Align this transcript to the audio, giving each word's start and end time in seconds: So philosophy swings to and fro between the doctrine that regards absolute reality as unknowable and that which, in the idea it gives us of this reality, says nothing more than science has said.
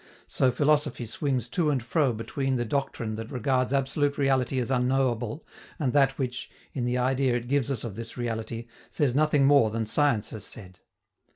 So 0.25 0.49
philosophy 0.51 1.05
swings 1.05 1.47
to 1.49 1.69
and 1.69 1.83
fro 1.83 2.11
between 2.11 2.55
the 2.55 2.65
doctrine 2.65 3.13
that 3.17 3.29
regards 3.29 3.71
absolute 3.71 4.17
reality 4.17 4.57
as 4.57 4.71
unknowable 4.71 5.43
and 5.77 5.93
that 5.93 6.17
which, 6.17 6.49
in 6.73 6.85
the 6.85 6.97
idea 6.97 7.35
it 7.35 7.47
gives 7.47 7.69
us 7.69 7.83
of 7.83 7.95
this 7.95 8.17
reality, 8.17 8.65
says 8.89 9.13
nothing 9.13 9.45
more 9.45 9.69
than 9.69 9.85
science 9.85 10.31
has 10.31 10.43
said. 10.43 10.79